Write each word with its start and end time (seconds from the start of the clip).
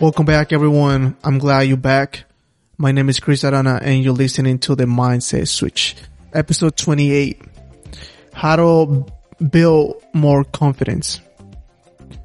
Welcome 0.00 0.24
back, 0.24 0.50
everyone. 0.54 1.14
I'm 1.22 1.36
glad 1.36 1.68
you're 1.68 1.76
back. 1.76 2.24
My 2.78 2.90
name 2.90 3.10
is 3.10 3.20
Chris 3.20 3.44
Arana, 3.44 3.80
and 3.82 4.02
you're 4.02 4.14
listening 4.14 4.58
to 4.60 4.74
the 4.74 4.86
Mindset 4.86 5.46
Switch, 5.46 5.94
episode 6.32 6.74
28. 6.74 7.42
How 8.32 8.56
to 8.56 9.04
build 9.50 10.02
more 10.14 10.44
confidence. 10.44 11.20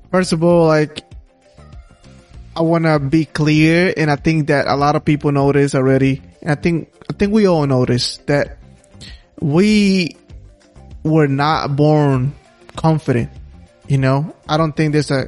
First 0.10 0.32
of 0.32 0.42
all, 0.42 0.68
like, 0.68 1.02
I 2.56 2.62
want 2.62 2.86
to 2.86 2.98
be 2.98 3.26
clear, 3.26 3.94
and 3.98 4.10
I 4.10 4.16
think 4.16 4.48
that 4.48 4.68
a 4.68 4.76
lot 4.78 4.96
of 4.96 5.04
people 5.04 5.34
know 5.34 5.52
this 5.52 5.76
already. 5.76 6.22
And 6.42 6.52
I 6.52 6.56
think, 6.56 6.94
I 7.10 7.14
think 7.14 7.34
we 7.34 7.46
all 7.46 7.68
this, 7.86 8.20
that 8.28 8.58
we 9.42 10.16
were 11.04 11.28
not 11.28 11.76
born 11.76 12.36
confident. 12.78 13.32
You 13.90 13.98
know, 13.98 14.34
I 14.48 14.56
don't 14.56 14.72
think 14.78 14.94
there's 14.94 15.12
a, 15.12 15.28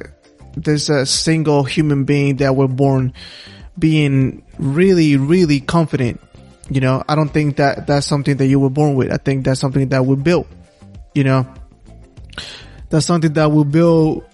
there's 0.64 0.90
a 0.90 1.06
single 1.06 1.64
human 1.64 2.04
being 2.04 2.36
that 2.36 2.56
were 2.56 2.68
born 2.68 3.12
being 3.78 4.42
really, 4.58 5.16
really 5.16 5.60
confident. 5.60 6.20
You 6.70 6.80
know, 6.80 7.02
I 7.08 7.14
don't 7.14 7.32
think 7.32 7.56
that 7.56 7.86
that's 7.86 8.06
something 8.06 8.36
that 8.36 8.46
you 8.46 8.60
were 8.60 8.70
born 8.70 8.94
with. 8.94 9.12
I 9.12 9.16
think 9.16 9.44
that's 9.44 9.60
something 9.60 9.88
that 9.88 10.04
we 10.04 10.16
built. 10.16 10.46
You 11.14 11.24
know, 11.24 11.46
that's 12.90 13.06
something 13.06 13.32
that 13.34 13.50
we 13.50 13.64
build 13.64 14.24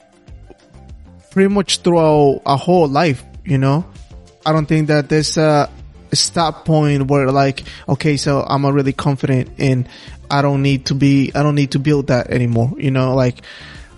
pretty 1.31 1.53
much 1.53 1.79
throughout 1.79 2.43
our 2.45 2.59
whole 2.59 2.89
life. 2.89 3.23
You 3.45 3.59
know, 3.59 3.85
I 4.45 4.53
don't 4.53 4.67
think 4.67 4.89
that 4.89 5.09
there's 5.09 5.37
a 5.37 5.71
stop 6.13 6.65
point 6.65 7.09
where 7.09 7.31
like, 7.31 7.63
okay, 7.89 8.17
so 8.17 8.45
I'm 8.49 8.65
a 8.65 8.73
really 8.73 8.93
confident 8.93 9.51
and 9.59 9.89
I 10.31 10.43
don't 10.43 10.63
need 10.63 10.87
to 10.87 10.95
be, 10.95 11.31
I 11.35 11.43
don't 11.43 11.55
need 11.55 11.73
to 11.73 11.79
build 11.79 12.09
that 12.09 12.31
anymore. 12.31 12.73
You 12.77 12.91
know, 12.91 13.15
like 13.15 13.43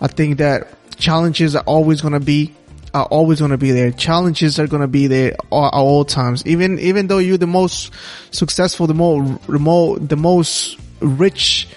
I 0.01 0.09
think 0.09 0.39
that 0.39 0.69
challenges 0.97 1.57
are 1.57 1.65
always 1.65 2.01
going 2.01 2.15
to 2.15 2.21
be 2.21 2.55
are 2.95 3.05
always 3.07 3.41
going 3.41 3.51
to 3.51 3.59
be 3.59 3.73
there. 3.73 3.91
Challenges 3.91 4.59
are 4.59 4.67
going 4.67 4.81
to 4.81 4.89
be 4.89 5.07
there 5.07 5.33
at 5.33 5.39
all 5.51 6.05
times. 6.05 6.47
Even 6.47 6.79
even 6.79 7.07
though 7.07 7.19
you're 7.19 7.37
the 7.37 7.47
most 7.47 7.93
successful, 8.31 8.87
the 8.87 8.95
more 8.95 9.39
remote, 9.47 10.09
the 10.09 10.17
most 10.17 10.79
rich 11.01 11.69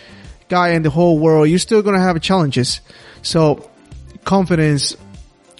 guy 0.48 0.70
in 0.70 0.84
the 0.84 0.89
whole 0.89 1.20
world, 1.20 1.50
you're 1.50 1.59
still 1.59 1.81
going 1.81 1.95
to 1.95 2.02
have 2.02 2.20
challenges. 2.22 2.81
So 3.22 3.70
confidence 4.23 4.95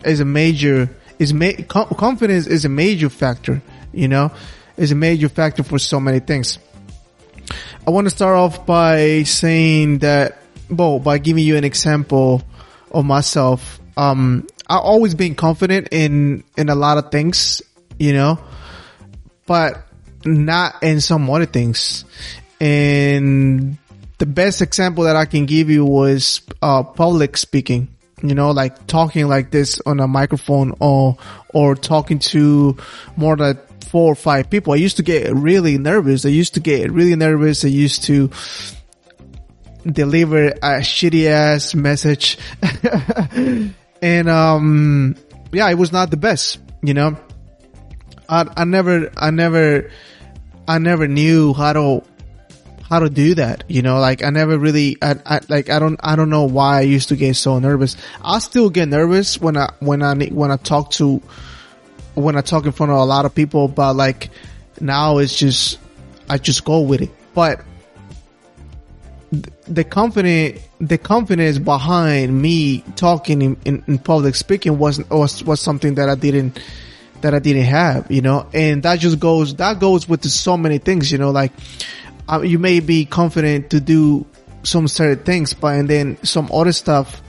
is 0.05 0.19
a 0.19 0.25
major 0.25 0.89
is 1.19 1.33
ma- 1.33 1.51
confidence 1.67 2.47
is 2.47 2.63
a 2.63 2.69
major 2.69 3.09
factor. 3.09 3.61
You 3.91 4.07
know, 4.07 4.31
is 4.77 4.91
a 4.91 4.95
major 4.95 5.29
factor 5.29 5.63
for 5.63 5.77
so 5.79 5.99
many 5.99 6.19
things. 6.19 6.57
I 7.85 7.91
want 7.91 8.05
to 8.05 8.11
start 8.11 8.35
off 8.35 8.66
by 8.66 9.23
saying 9.23 9.99
that, 9.99 10.38
well, 10.69 10.99
by 10.99 11.17
giving 11.17 11.44
you 11.44 11.57
an 11.57 11.63
example 11.63 12.44
of 12.91 13.05
myself. 13.05 13.79
Um, 13.97 14.47
I 14.67 14.77
always 14.77 15.15
been 15.15 15.35
confident 15.35 15.89
in, 15.91 16.43
in 16.57 16.69
a 16.69 16.75
lot 16.75 16.97
of 16.97 17.11
things, 17.11 17.61
you 17.97 18.13
know, 18.13 18.39
but 19.45 19.85
not 20.25 20.83
in 20.83 21.01
some 21.01 21.29
other 21.29 21.45
things. 21.45 22.05
And 22.61 23.77
the 24.17 24.25
best 24.25 24.61
example 24.61 25.05
that 25.05 25.15
I 25.15 25.25
can 25.25 25.45
give 25.45 25.69
you 25.69 25.85
was, 25.85 26.41
uh, 26.61 26.83
public 26.83 27.35
speaking, 27.37 27.87
you 28.21 28.35
know, 28.35 28.51
like 28.51 28.85
talking 28.85 29.27
like 29.27 29.49
this 29.49 29.81
on 29.85 29.99
a 29.99 30.07
microphone 30.07 30.75
or, 30.79 31.17
or 31.53 31.75
talking 31.75 32.19
to 32.19 32.77
more 33.15 33.35
than 33.35 33.57
four 33.89 34.11
or 34.11 34.15
five 34.15 34.49
people. 34.49 34.73
I 34.73 34.75
used 34.75 34.97
to 34.97 35.03
get 35.03 35.33
really 35.33 35.77
nervous. 35.77 36.25
I 36.25 36.29
used 36.29 36.53
to 36.53 36.59
get 36.59 36.91
really 36.91 37.15
nervous. 37.15 37.65
I 37.65 37.69
used 37.69 38.03
to, 38.03 38.29
deliver 39.89 40.47
a 40.47 40.81
shitty 40.81 41.27
ass 41.27 41.75
message. 41.75 42.37
and, 44.01 44.29
um, 44.29 45.15
yeah, 45.51 45.69
it 45.69 45.75
was 45.75 45.91
not 45.91 46.11
the 46.11 46.17
best, 46.17 46.59
you 46.81 46.93
know. 46.93 47.17
I, 48.27 48.45
I 48.55 48.66
never, 48.66 49.11
I 49.17 49.31
never, 49.31 49.89
I 50.67 50.78
never 50.78 51.07
knew 51.07 51.53
how 51.53 51.73
to, 51.73 52.03
how 52.83 52.99
to 52.99 53.09
do 53.09 53.35
that, 53.35 53.63
you 53.67 53.81
know, 53.81 53.99
like 53.99 54.23
I 54.23 54.29
never 54.29 54.57
really, 54.57 54.97
I, 55.01 55.16
I, 55.25 55.39
like, 55.47 55.69
I 55.69 55.79
don't, 55.79 55.99
I 56.03 56.16
don't 56.16 56.29
know 56.29 56.45
why 56.45 56.78
I 56.78 56.81
used 56.81 57.09
to 57.09 57.16
get 57.16 57.35
so 57.35 57.59
nervous. 57.59 57.95
I 58.23 58.39
still 58.39 58.69
get 58.69 58.88
nervous 58.88 59.39
when 59.39 59.57
I, 59.57 59.72
when 59.79 60.01
I, 60.01 60.16
when 60.16 60.51
I 60.51 60.57
talk 60.57 60.91
to, 60.91 61.22
when 62.16 62.35
I 62.35 62.41
talk 62.41 62.66
in 62.66 62.72
front 62.72 62.91
of 62.91 62.97
a 62.97 63.05
lot 63.05 63.25
of 63.25 63.35
people, 63.35 63.67
but 63.67 63.95
like 63.95 64.29
now 64.79 65.19
it's 65.19 65.35
just, 65.35 65.79
I 66.29 66.38
just 66.38 66.66
go 66.66 66.81
with 66.81 67.01
it. 67.01 67.11
But 67.33 67.63
the 69.31 69.84
confidence 69.84 70.59
the 70.79 70.97
confidence 70.97 71.59
behind 71.59 72.41
me 72.41 72.79
talking 72.95 73.41
in, 73.41 73.57
in, 73.63 73.84
in, 73.85 74.00
public 74.00 74.34
speaking 74.35 74.79
was 74.79 75.00
was 75.09 75.44
was 75.44 75.62
something 75.62 75.95
that 75.95 76.09
I 76.09 76.16
didn't 76.16 76.59
that 77.22 77.34
I 77.34 77.40
didn't 77.40 77.63
have, 77.63 78.09
you 78.09 78.22
know, 78.22 78.47
and 78.53 78.81
that 78.84 79.00
just 79.00 79.19
goes 79.19 79.56
that 79.56 79.79
goes 79.79 80.09
with 80.09 80.25
so 80.25 80.57
many 80.57 80.79
things, 80.79 81.12
you 81.12 81.17
know, 81.17 81.29
like 81.31 81.51
uh, 82.28 82.41
you 82.41 82.57
may 82.57 82.79
be 82.79 83.06
confident 83.06 83.69
to 83.72 83.79
do 83.79 84.25
some 84.63 84.88
certain 84.88 85.23
things, 85.23 85.53
but 85.53 85.75
and 85.75 85.90
then 85.90 86.17
some 86.23 86.50
other 86.51 86.72
stuff 86.72 87.22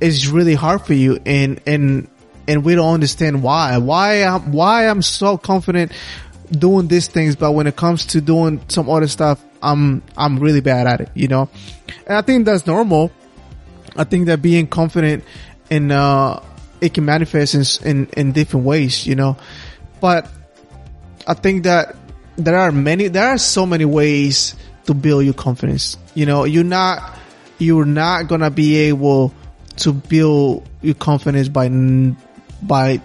is 0.00 0.28
really 0.28 0.54
hard 0.54 0.82
for 0.82 0.94
you, 0.94 1.18
and 1.26 1.60
and 1.66 2.08
and 2.46 2.64
we 2.64 2.74
don't 2.74 2.94
understand 2.94 3.42
why. 3.42 3.78
Why 3.78 4.22
I'm 4.22 4.52
why 4.52 4.88
I'm 4.88 5.02
so 5.02 5.36
confident 5.36 5.92
doing 6.50 6.86
these 6.88 7.08
things, 7.08 7.34
but 7.34 7.52
when 7.52 7.66
it 7.66 7.76
comes 7.76 8.06
to 8.06 8.20
doing 8.20 8.60
some 8.68 8.88
other 8.88 9.08
stuff, 9.08 9.42
I'm 9.62 10.02
I'm 10.16 10.38
really 10.38 10.60
bad 10.60 10.86
at 10.86 11.00
it, 11.00 11.10
you 11.14 11.28
know. 11.28 11.48
And 12.06 12.16
I 12.16 12.22
think 12.22 12.44
that's 12.44 12.66
normal. 12.66 13.12
I 13.96 14.04
think 14.04 14.26
that 14.26 14.42
being 14.42 14.66
confident 14.66 15.24
in 15.70 15.90
uh 15.90 16.42
it 16.80 16.94
can 16.94 17.04
manifest 17.04 17.82
in 17.84 17.88
in, 17.88 18.06
in 18.16 18.32
different 18.32 18.66
ways, 18.66 19.06
you 19.06 19.14
know. 19.14 19.36
But 20.00 20.28
I 21.26 21.34
think 21.34 21.64
that 21.64 21.96
there 22.36 22.58
are 22.58 22.72
many 22.72 23.08
there 23.08 23.28
are 23.28 23.38
so 23.38 23.66
many 23.66 23.84
ways 23.84 24.54
to 24.86 24.94
build 24.94 25.24
your 25.24 25.34
confidence. 25.34 25.96
You 26.14 26.26
know, 26.26 26.44
you're 26.44 26.64
not 26.64 27.18
you're 27.58 27.84
not 27.84 28.26
gonna 28.28 28.50
be 28.50 28.76
able 28.88 29.32
to 29.76 29.92
build 29.92 30.68
your 30.82 30.94
confidence 30.94 31.48
by 31.48 31.68
by 32.62 32.96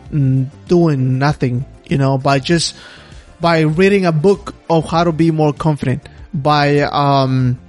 doing 0.68 1.20
nothing. 1.20 1.66
You 1.86 1.98
know, 1.98 2.18
by 2.18 2.40
just 2.40 2.76
by 3.40 3.62
reading 3.62 4.06
a 4.06 4.12
book 4.12 4.56
of 4.70 4.86
how 4.86 5.04
to 5.04 5.12
be 5.12 5.32
more 5.32 5.54
confident, 5.54 6.08
by 6.38 6.82
um, 6.82 7.60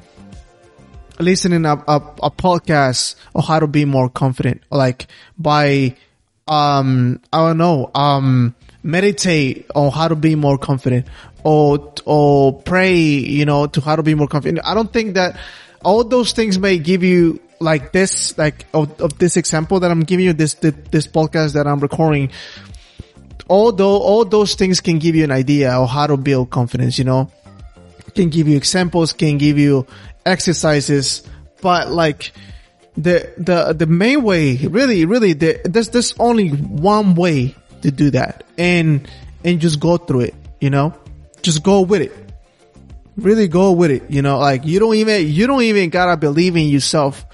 listening 1.18 1.64
a, 1.64 1.74
a, 1.74 1.96
a 2.22 2.30
podcast 2.30 3.16
of 3.34 3.46
how 3.46 3.58
to 3.58 3.66
be 3.66 3.84
more 3.84 4.08
confident, 4.08 4.62
like 4.70 5.06
by 5.38 5.96
um, 6.46 7.20
I 7.32 7.38
don't 7.48 7.58
know, 7.58 7.90
um, 7.94 8.54
meditate 8.82 9.66
on 9.74 9.90
how 9.90 10.08
to 10.08 10.16
be 10.16 10.34
more 10.34 10.58
confident 10.58 11.06
or 11.42 11.92
or 12.04 12.60
pray, 12.62 12.96
you 12.96 13.44
know, 13.44 13.66
to 13.66 13.80
how 13.80 13.96
to 13.96 14.02
be 14.02 14.14
more 14.14 14.28
confident. 14.28 14.64
I 14.64 14.74
don't 14.74 14.92
think 14.92 15.14
that 15.14 15.38
all 15.82 16.04
those 16.04 16.32
things 16.32 16.58
may 16.58 16.78
give 16.78 17.02
you 17.02 17.40
like 17.60 17.92
this, 17.92 18.36
like 18.38 18.66
of, 18.72 19.00
of 19.00 19.18
this 19.18 19.36
example 19.36 19.80
that 19.80 19.90
I'm 19.90 20.02
giving 20.02 20.26
you, 20.26 20.32
this, 20.32 20.54
this, 20.54 20.74
this 20.90 21.06
podcast 21.06 21.54
that 21.54 21.66
I'm 21.66 21.80
recording. 21.80 22.30
Although 23.50 23.98
all 23.98 24.24
those 24.24 24.54
things 24.54 24.80
can 24.80 24.98
give 24.98 25.16
you 25.16 25.24
an 25.24 25.30
idea 25.30 25.72
of 25.72 25.88
how 25.88 26.06
to 26.06 26.16
build 26.16 26.50
confidence, 26.50 26.98
you 26.98 27.04
know, 27.04 27.30
can 28.18 28.30
give 28.30 28.48
you 28.48 28.56
examples, 28.56 29.12
can 29.12 29.38
give 29.38 29.58
you 29.58 29.86
exercises, 30.26 31.22
but 31.62 31.88
like 31.90 32.32
the, 32.96 33.32
the, 33.38 33.72
the 33.72 33.86
main 33.86 34.24
way, 34.24 34.56
really, 34.56 35.04
really, 35.04 35.34
the, 35.34 35.60
there's, 35.64 35.90
there's 35.90 36.14
only 36.18 36.48
one 36.48 37.14
way 37.14 37.54
to 37.82 37.92
do 37.92 38.10
that 38.10 38.42
and, 38.58 39.08
and 39.44 39.60
just 39.60 39.78
go 39.78 39.96
through 39.96 40.20
it, 40.20 40.34
you 40.60 40.68
know, 40.68 40.92
just 41.42 41.62
go 41.62 41.82
with 41.82 42.02
it. 42.02 42.12
Really 43.16 43.46
go 43.46 43.72
with 43.72 43.92
it, 43.92 44.10
you 44.10 44.22
know, 44.22 44.38
like 44.38 44.64
you 44.64 44.80
don't 44.80 44.94
even, 44.96 45.28
you 45.28 45.46
don't 45.46 45.62
even 45.62 45.90
gotta 45.90 46.16
believe 46.16 46.56
in 46.56 46.68
yourself 46.68 47.24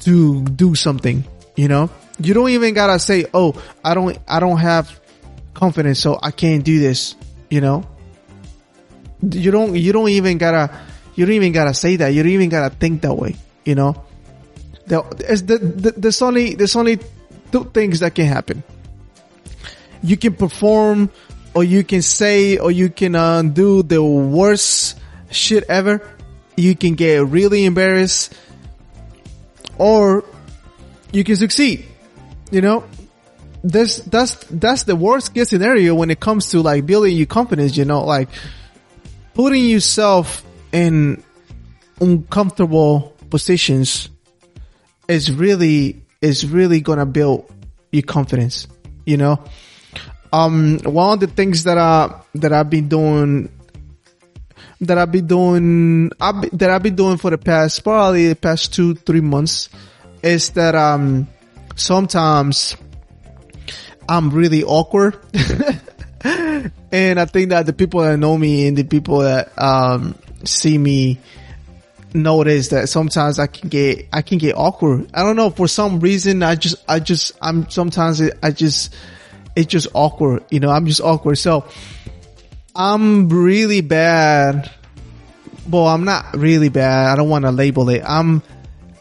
to 0.00 0.42
do 0.44 0.74
something, 0.74 1.24
you 1.56 1.68
know, 1.68 1.88
you 2.18 2.34
don't 2.34 2.50
even 2.50 2.74
gotta 2.74 2.98
say, 2.98 3.24
"Oh, 3.34 3.60
I 3.84 3.94
don't, 3.94 4.18
I 4.28 4.40
don't 4.40 4.58
have 4.58 5.00
confidence, 5.52 5.98
so 5.98 6.18
I 6.22 6.30
can't 6.30 6.64
do 6.64 6.78
this." 6.78 7.16
You 7.50 7.60
know, 7.60 7.84
you 9.32 9.50
don't, 9.50 9.74
you 9.76 9.92
don't 9.92 10.08
even 10.08 10.38
gotta, 10.38 10.70
you 11.14 11.26
don't 11.26 11.34
even 11.34 11.52
gotta 11.52 11.74
say 11.74 11.96
that. 11.96 12.08
You 12.08 12.22
don't 12.22 12.32
even 12.32 12.48
gotta 12.48 12.74
think 12.74 13.02
that 13.02 13.14
way. 13.14 13.36
You 13.64 13.74
know, 13.74 14.04
there's, 14.86 15.42
the, 15.42 15.58
the, 15.58 15.94
there's 15.96 16.20
only, 16.22 16.54
there's 16.54 16.76
only 16.76 16.98
two 17.50 17.64
things 17.72 18.00
that 18.00 18.14
can 18.14 18.26
happen. 18.26 18.62
You 20.02 20.16
can 20.16 20.34
perform, 20.34 21.10
or 21.54 21.64
you 21.64 21.84
can 21.84 22.02
say, 22.02 22.58
or 22.58 22.70
you 22.70 22.90
can 22.90 23.14
uh, 23.14 23.42
do 23.42 23.82
the 23.82 24.02
worst 24.02 24.98
shit 25.30 25.64
ever. 25.68 26.06
You 26.56 26.76
can 26.76 26.94
get 26.94 27.26
really 27.26 27.64
embarrassed, 27.64 28.34
or 29.78 30.24
you 31.10 31.24
can 31.24 31.36
succeed 31.36 31.86
you 32.54 32.60
know, 32.60 32.84
this 33.64 33.96
that's 33.96 34.36
that's 34.48 34.84
the 34.84 34.94
worst 34.94 35.34
case 35.34 35.48
scenario 35.48 35.94
when 35.94 36.10
it 36.10 36.20
comes 36.20 36.50
to 36.50 36.60
like 36.60 36.86
building 36.86 37.16
your 37.16 37.26
confidence. 37.26 37.76
You 37.76 37.84
know, 37.84 38.04
like 38.04 38.28
putting 39.34 39.66
yourself 39.66 40.44
in 40.72 41.22
uncomfortable 42.00 43.14
positions 43.30 44.08
is 45.08 45.30
really 45.30 46.02
is 46.20 46.46
really 46.46 46.80
gonna 46.80 47.06
build 47.06 47.50
your 47.92 48.02
confidence. 48.02 48.66
you 49.04 49.16
know. 49.16 49.38
Um, 50.32 50.80
one 50.82 51.14
of 51.14 51.20
the 51.20 51.26
things 51.28 51.64
that 51.64 51.78
I 51.78 52.20
that 52.36 52.52
I've 52.52 52.70
been 52.70 52.88
doing 52.88 53.48
that 54.80 54.98
I've 54.98 55.12
been 55.12 55.26
doing 55.26 56.10
I've 56.20 56.50
that 56.58 56.70
I've 56.70 56.82
been 56.82 56.96
doing 56.96 57.18
for 57.18 57.30
the 57.30 57.38
past 57.38 57.84
probably 57.84 58.28
the 58.28 58.36
past 58.36 58.74
two 58.74 58.94
three 58.94 59.20
months 59.20 59.68
is 60.22 60.50
that 60.50 60.74
um 60.74 61.28
sometimes 61.76 62.76
I'm 64.08 64.30
really 64.30 64.64
awkward. 64.64 65.18
and 66.92 67.20
I 67.20 67.26
think 67.26 67.50
that 67.50 67.66
the 67.66 67.72
people 67.72 68.00
that 68.00 68.16
know 68.16 68.36
me 68.38 68.66
and 68.66 68.76
the 68.76 68.84
people 68.84 69.18
that 69.18 69.52
um 69.60 70.14
see 70.44 70.78
me 70.78 71.18
notice 72.14 72.68
that 72.68 72.88
sometimes 72.88 73.38
I 73.38 73.46
can 73.46 73.68
get 73.68 74.08
I 74.12 74.22
can 74.22 74.38
get 74.38 74.56
awkward. 74.56 75.10
I 75.12 75.22
don't 75.22 75.36
know 75.36 75.50
for 75.50 75.68
some 75.68 76.00
reason 76.00 76.42
I 76.42 76.54
just 76.54 76.76
I 76.88 77.00
just 77.00 77.32
I'm 77.42 77.68
sometimes 77.68 78.22
I 78.42 78.50
just 78.52 78.94
it's 79.54 79.66
just 79.66 79.88
awkward. 79.92 80.44
You 80.50 80.60
know, 80.60 80.70
I'm 80.70 80.86
just 80.86 81.00
awkward. 81.00 81.36
So 81.36 81.66
I'm 82.74 83.28
really 83.28 83.82
bad. 83.82 84.70
Well, 85.68 85.86
I'm 85.86 86.04
not 86.04 86.36
really 86.36 86.68
bad. 86.68 87.12
I 87.12 87.16
don't 87.16 87.28
want 87.28 87.44
to 87.44 87.50
label 87.50 87.88
it. 87.88 88.02
I'm 88.06 88.42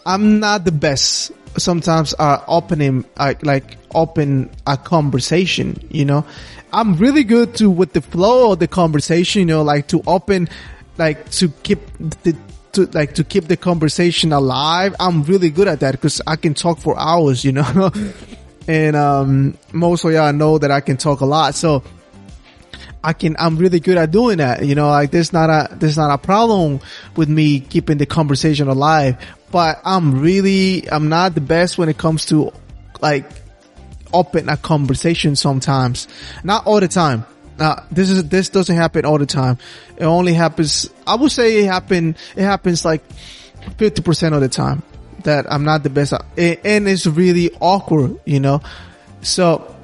I'm 0.05 0.39
not 0.39 0.65
the 0.65 0.71
best. 0.71 1.31
Sometimes 1.57 2.13
uh 2.17 2.43
opening 2.47 3.05
like 3.17 3.77
open 3.93 4.49
a 4.65 4.77
conversation, 4.77 5.77
you 5.89 6.05
know. 6.05 6.25
I'm 6.71 6.95
really 6.95 7.23
good 7.23 7.55
to 7.57 7.69
with 7.69 7.93
the 7.93 8.01
flow 8.01 8.53
of 8.53 8.59
the 8.59 8.67
conversation, 8.67 9.41
you 9.41 9.45
know, 9.45 9.61
like 9.61 9.87
to 9.89 10.01
open 10.07 10.49
like 10.97 11.29
to 11.31 11.49
keep 11.49 11.79
the 12.23 12.35
to 12.73 12.85
like 12.87 13.15
to 13.15 13.23
keep 13.23 13.45
the 13.45 13.57
conversation 13.57 14.33
alive. 14.33 14.95
I'm 14.99 15.23
really 15.23 15.49
good 15.49 15.67
at 15.67 15.79
that 15.81 15.91
because 15.91 16.21
I 16.25 16.35
can 16.35 16.53
talk 16.53 16.79
for 16.79 16.97
hours, 16.97 17.45
you 17.45 17.51
know. 17.51 17.91
and 18.67 18.95
um 18.95 19.57
most 19.71 20.03
of 20.05 20.11
y'all 20.11 20.33
know 20.33 20.57
that 20.57 20.71
I 20.71 20.81
can 20.81 20.97
talk 20.97 21.21
a 21.21 21.25
lot. 21.25 21.55
So 21.55 21.83
I 23.03 23.13
can 23.13 23.35
I'm 23.37 23.57
really 23.57 23.79
good 23.79 23.97
at 23.97 24.11
doing 24.11 24.37
that. 24.37 24.65
You 24.65 24.75
know, 24.75 24.89
like 24.89 25.11
there's 25.11 25.33
not 25.33 25.49
a 25.49 25.75
there's 25.75 25.97
not 25.97 26.11
a 26.11 26.17
problem 26.17 26.79
with 27.15 27.29
me 27.29 27.59
keeping 27.59 27.97
the 27.97 28.05
conversation 28.05 28.67
alive. 28.67 29.17
But 29.53 29.79
I'm 29.85 30.19
really 30.19 30.89
I'm 30.89 31.07
not 31.07 31.35
the 31.35 31.41
best 31.41 31.77
when 31.77 31.87
it 31.87 31.97
comes 31.97 32.25
to 32.25 32.51
like 33.01 33.29
open 34.13 34.49
a 34.49 34.57
conversation 34.57 35.35
sometimes. 35.35 36.07
Not 36.43 36.65
all 36.65 36.79
the 36.79 36.87
time. 36.87 37.25
Now, 37.57 37.85
this 37.91 38.09
is, 38.09 38.27
this 38.29 38.49
doesn't 38.49 38.75
happen 38.75 39.05
all 39.05 39.17
the 39.17 39.25
time. 39.25 39.57
It 39.97 40.05
only 40.05 40.33
happens, 40.33 40.89
I 41.05 41.15
would 41.15 41.31
say 41.31 41.59
it 41.59 41.65
happen, 41.67 42.15
it 42.35 42.43
happens 42.43 42.83
like 42.83 43.03
50% 43.77 44.33
of 44.33 44.41
the 44.41 44.49
time 44.49 44.81
that 45.23 45.45
I'm 45.51 45.63
not 45.63 45.83
the 45.83 45.89
best 45.89 46.13
and 46.13 46.87
it's 46.87 47.05
really 47.05 47.51
awkward, 47.59 48.19
you 48.25 48.39
know? 48.39 48.61
So, 49.21 49.75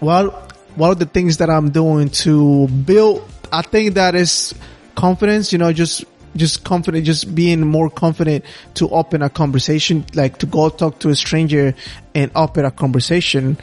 well, 0.00 0.30
one 0.76 0.92
of 0.92 0.98
the 0.98 1.06
things 1.06 1.38
that 1.38 1.50
I'm 1.50 1.70
doing 1.70 2.08
to 2.10 2.68
build, 2.68 3.28
I 3.52 3.62
think 3.62 3.94
that 3.94 4.14
is 4.14 4.54
confidence, 4.94 5.52
you 5.52 5.58
know, 5.58 5.72
just, 5.72 6.04
just 6.36 6.64
confident, 6.64 7.04
just 7.04 7.34
being 7.34 7.60
more 7.60 7.90
confident 7.90 8.44
to 8.74 8.88
open 8.90 9.22
a 9.22 9.30
conversation, 9.30 10.04
like 10.14 10.38
to 10.38 10.46
go 10.46 10.68
talk 10.68 10.98
to 11.00 11.08
a 11.08 11.14
stranger 11.14 11.74
and 12.14 12.30
open 12.34 12.64
a 12.64 12.70
conversation. 12.70 13.58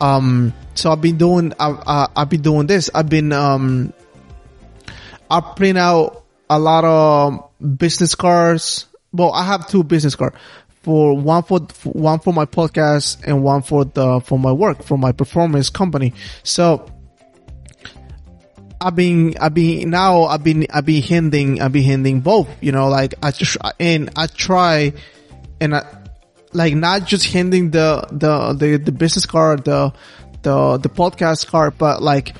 Um, 0.00 0.54
so 0.74 0.90
I've 0.90 1.00
been 1.00 1.18
doing, 1.18 1.52
I, 1.60 1.70
I, 1.70 2.08
I've 2.16 2.30
been 2.30 2.42
doing 2.42 2.66
this. 2.66 2.90
I've 2.94 3.08
been, 3.08 3.32
um, 3.32 3.92
I 5.30 5.40
print 5.40 5.78
out 5.78 6.24
a 6.48 6.58
lot 6.58 6.84
of 6.84 7.78
business 7.78 8.14
cards. 8.14 8.86
Well, 9.12 9.32
I 9.32 9.44
have 9.44 9.68
two 9.68 9.84
business 9.84 10.16
cards 10.16 10.36
for 10.82 11.16
one 11.16 11.42
for, 11.42 11.60
for 11.68 11.92
one 11.92 12.18
for 12.20 12.32
my 12.32 12.46
podcast 12.46 13.22
and 13.24 13.42
one 13.42 13.62
for 13.62 13.84
the 13.84 14.20
for 14.20 14.38
my 14.38 14.52
work 14.52 14.82
for 14.82 14.96
my 14.96 15.12
performance 15.12 15.68
company. 15.68 16.14
So 16.42 16.90
I've 18.80 18.96
been 18.96 19.34
I've 19.38 19.52
been 19.52 19.90
now 19.90 20.24
I've 20.24 20.42
been 20.42 20.66
I've 20.70 20.86
been 20.86 21.02
handing 21.02 21.60
I've 21.60 21.72
been 21.72 21.84
handing 21.84 22.20
both. 22.20 22.48
You 22.62 22.72
know, 22.72 22.88
like 22.88 23.14
I 23.22 23.32
and 23.78 24.10
I 24.16 24.26
try 24.26 24.94
and 25.60 25.74
I 25.74 25.86
like 26.52 26.74
not 26.74 27.04
just 27.04 27.26
handing 27.32 27.70
the 27.70 28.06
the 28.10 28.54
the, 28.54 28.78
the 28.78 28.92
business 28.92 29.26
card 29.26 29.64
the 29.64 29.92
the 30.42 30.78
the 30.78 30.88
podcast 30.88 31.46
card, 31.48 31.76
but 31.76 32.02
like 32.02 32.34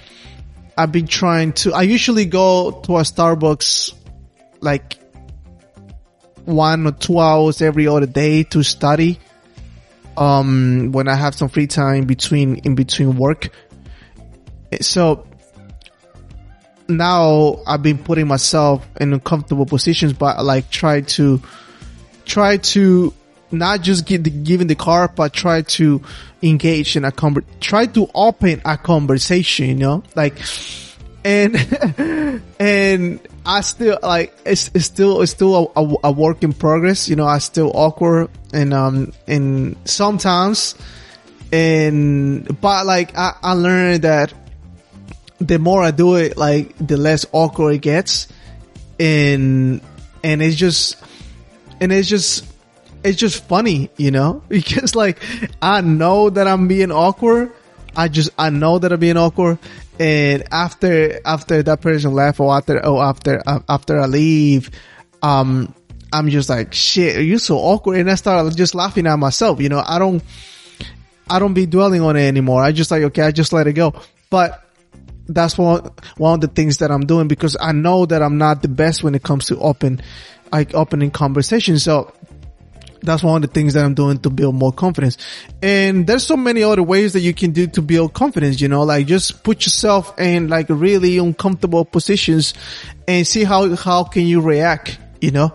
I've 0.78 0.92
been 0.92 1.06
trying 1.06 1.52
to. 1.54 1.75
I 1.75 1.82
usually 1.82 2.25
go 2.25 2.81
to 2.84 2.96
a 2.96 3.02
Starbucks 3.02 3.93
like 4.60 4.96
one 6.46 6.86
or 6.86 6.93
two 6.93 7.19
hours 7.19 7.60
every 7.60 7.86
other 7.86 8.06
day 8.06 8.44
to 8.44 8.62
study. 8.62 9.19
Um, 10.16 10.90
when 10.93 11.06
I 11.06 11.14
have 11.14 11.34
some 11.34 11.48
free 11.48 11.66
time 11.66 12.04
between 12.04 12.56
in 12.56 12.75
between 12.75 13.16
work. 13.16 13.50
So 14.81 15.26
now 16.96 17.60
I've 17.66 17.82
been 17.82 17.98
putting 17.98 18.26
myself 18.26 18.87
in 19.00 19.12
uncomfortable 19.12 19.66
positions, 19.66 20.12
but 20.12 20.44
like 20.44 20.70
try 20.70 21.02
to 21.02 21.40
try 22.25 22.58
to 22.58 23.12
not 23.52 23.81
just 23.82 24.06
give 24.06 24.25
the, 24.25 24.31
giving 24.31 24.66
the 24.66 24.75
car, 24.75 25.08
but 25.08 25.32
try 25.32 25.62
to 25.62 26.02
engage 26.42 26.96
in 26.96 27.04
a 27.04 27.10
conver- 27.10 27.44
try 27.60 27.87
to 27.87 28.08
open 28.14 28.62
a 28.64 28.76
conversation, 28.76 29.66
you 29.66 29.75
know, 29.75 30.02
like, 30.14 30.38
and, 31.25 31.56
and 32.60 33.20
I 33.44 33.60
still 33.62 33.98
like, 34.02 34.36
it's, 34.44 34.70
it's 34.75 34.86
still, 34.86 35.20
it's 35.22 35.32
still 35.32 35.72
a, 35.75 35.82
a, 35.82 35.96
a, 36.04 36.12
work 36.12 36.43
in 36.43 36.52
progress, 36.52 37.08
you 37.08 37.16
know, 37.16 37.26
I 37.26 37.38
still 37.38 37.72
awkward 37.75 38.31
and, 38.52 38.72
um, 38.72 39.12
and 39.26 39.76
sometimes, 39.84 40.76
and, 41.52 42.60
but 42.60 42.86
like, 42.86 43.16
I, 43.16 43.34
I 43.43 43.52
learned 43.54 44.02
that 44.02 44.32
the 45.40 45.58
more 45.58 45.82
I 45.82 45.90
do 45.90 46.16
it, 46.16 46.37
like, 46.37 46.76
the 46.78 46.96
less 46.96 47.26
awkward 47.32 47.75
it 47.75 47.82
gets. 47.82 48.28
And, 48.98 49.81
and 50.22 50.42
it's 50.42 50.56
just, 50.56 50.96
and 51.81 51.92
it's 51.92 52.08
just, 52.08 52.44
it's 53.04 53.19
just 53.19 53.44
funny, 53.44 53.90
you 53.96 54.10
know, 54.10 54.42
because 54.48 54.94
like 54.94 55.20
I 55.62 55.81
know 55.81 56.31
that 56.31 56.46
I'm 56.46 56.69
being 56.69 56.92
awkward. 56.92 57.52
I 57.96 58.08
just 58.08 58.31
I 58.38 58.50
know 58.50 58.78
that 58.78 58.92
I'm 58.92 59.00
being 59.00 59.16
awkward, 59.16 59.58
and 59.98 60.44
after 60.52 61.20
after 61.25 61.62
that 61.62 61.81
person 61.81 62.12
left 62.12 62.38
or 62.38 62.54
after 62.54 62.81
oh 62.84 63.00
after 63.00 63.43
uh, 63.46 63.60
after 63.69 64.00
I 64.00 64.06
leave, 64.06 64.70
um, 65.22 65.75
I'm 66.12 66.28
just 66.28 66.48
like 66.48 66.72
shit. 66.72 67.16
Are 67.16 67.22
you 67.22 67.38
so 67.38 67.58
awkward? 67.58 67.98
And 67.98 68.10
I 68.10 68.14
start 68.14 68.55
just 68.55 68.74
laughing 68.74 69.06
at 69.06 69.19
myself. 69.19 69.60
You 69.60 69.69
know, 69.69 69.82
I 69.84 69.98
don't 69.98 70.22
I 71.29 71.41
don't 71.41 71.55
be 71.55 71.67
dwelling 71.67 72.00
on 72.03 72.17
it 72.17 72.26
anymore. 72.29 72.62
I 72.62 72.70
just 72.70 72.91
like 72.93 73.03
okay, 73.05 73.22
I 73.22 73.32
just 73.32 73.53
let 73.53 73.67
it 73.67 73.72
go. 73.72 73.94
But 74.31 74.65
that's 75.34 75.56
one 75.56 75.91
one 76.17 76.34
of 76.34 76.41
the 76.41 76.49
things 76.49 76.79
that 76.79 76.91
I'm 76.91 77.06
doing 77.06 77.29
because 77.29 77.56
I 77.60 77.72
know 77.72 78.06
that 78.06 78.22
I'm 78.22 78.39
not 78.39 78.63
the 78.63 78.69
best 78.69 79.03
when 79.03 79.15
it 79.15 79.22
comes 79.22 79.46
to 79.46 79.58
open 79.58 80.01
like 80.53 80.75
opening 80.75 81.10
conversations. 81.10 81.84
So 81.84 82.13
that's 83.03 83.22
one 83.22 83.37
of 83.37 83.43
the 83.43 83.53
things 83.53 83.75
that 83.75 83.84
I'm 83.84 83.94
doing 83.94 84.19
to 84.20 84.31
build 84.31 84.55
more 84.55 84.72
confidence. 84.72 85.17
And 85.63 86.06
there's 86.06 86.27
so 86.27 86.37
many 86.37 86.63
other 86.63 86.82
ways 86.82 87.15
that 87.15 87.20
you 87.20 87.32
can 87.32 87.53
do 87.53 87.67
to 87.69 87.82
build 87.82 88.13
confidence, 88.13 88.60
you 88.60 88.69
know, 88.69 88.82
like 88.82 89.06
just 89.06 89.43
put 89.43 89.65
yourself 89.65 90.19
in 90.19 90.49
like 90.49 90.67
really 90.69 91.19
uncomfortable 91.19 91.84
positions 91.84 92.55
and 93.08 93.27
see 93.27 93.44
how, 93.44 93.75
how 93.77 94.05
can 94.05 94.27
you 94.27 94.41
react, 94.41 94.99
you 95.20 95.31
know, 95.31 95.53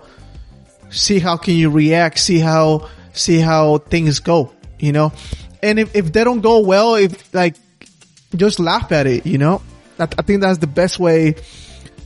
see 0.90 1.20
how 1.20 1.38
can 1.38 1.56
you 1.56 1.70
react, 1.70 2.20
see 2.20 2.40
how, 2.40 2.90
see 3.14 3.40
how 3.40 3.78
things 3.78 4.20
go, 4.20 4.52
you 4.80 4.92
know, 4.92 5.14
and 5.62 5.80
if, 5.80 5.96
if 5.96 6.12
they 6.12 6.24
don't 6.24 6.42
go 6.42 6.60
well, 6.60 6.96
if 6.96 7.34
like, 7.34 7.56
just 8.36 8.60
laugh 8.60 8.92
at 8.92 9.08
it, 9.08 9.26
you 9.26 9.38
know, 9.38 9.62
I, 10.00 10.04
I 10.04 10.22
think 10.22 10.42
that's 10.42 10.60
the 10.60 10.68
best 10.68 11.00
way, 11.00 11.36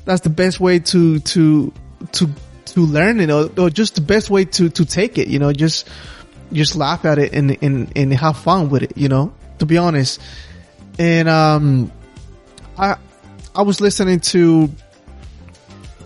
that's 0.05 0.21
the 0.21 0.29
best 0.29 0.59
way 0.59 0.79
to, 0.79 1.19
to, 1.19 1.73
to 2.13 2.29
to 2.73 2.81
learn 2.81 3.19
it 3.19 3.31
or, 3.31 3.49
or 3.59 3.69
just 3.69 3.95
the 3.95 4.01
best 4.01 4.29
way 4.29 4.45
to, 4.45 4.69
to 4.69 4.85
take 4.85 5.17
it, 5.17 5.27
you 5.27 5.39
know, 5.39 5.51
just, 5.51 5.89
just 6.53 6.75
laugh 6.75 7.03
at 7.03 7.17
it 7.17 7.33
and, 7.33 7.57
and, 7.63 7.91
and 7.95 8.13
have 8.13 8.37
fun 8.37 8.69
with 8.69 8.83
it, 8.83 8.95
you 8.95 9.09
know, 9.09 9.33
to 9.57 9.65
be 9.65 9.77
honest. 9.77 10.21
And, 10.97 11.27
um, 11.27 11.91
I, 12.77 12.97
I 13.55 13.63
was 13.63 13.81
listening 13.81 14.19
to, 14.19 14.71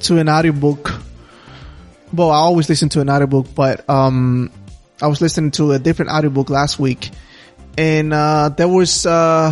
to 0.03 0.17
an 0.17 0.29
audiobook. 0.29 0.93
Well, 2.13 2.31
I 2.31 2.37
always 2.37 2.69
listen 2.69 2.89
to 2.89 3.01
an 3.01 3.09
audiobook, 3.09 3.53
but, 3.53 3.89
um, 3.89 4.51
I 5.01 5.07
was 5.07 5.19
listening 5.19 5.51
to 5.51 5.73
a 5.73 5.79
different 5.79 6.11
audiobook 6.11 6.49
last 6.49 6.79
week 6.79 7.09
and, 7.77 8.13
uh, 8.13 8.49
there 8.49 8.69
was, 8.69 9.05
uh, 9.05 9.51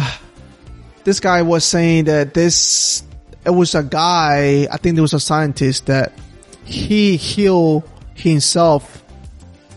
this 1.04 1.20
guy 1.20 1.42
was 1.42 1.64
saying 1.64 2.06
that 2.06 2.34
this, 2.34 3.04
it 3.46 3.50
was 3.50 3.76
a 3.76 3.84
guy, 3.84 4.68
I 4.72 4.78
think 4.78 4.96
there 4.96 5.02
was 5.02 5.14
a 5.14 5.20
scientist 5.20 5.88
that 5.88 6.14
he 6.64 7.18
healed 7.18 7.90
himself 8.14 9.04